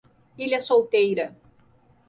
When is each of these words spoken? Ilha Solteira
Ilha 0.45 0.59
Solteira 0.59 1.27